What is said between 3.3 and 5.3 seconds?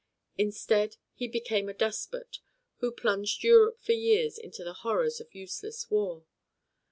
Europe for years into the horrors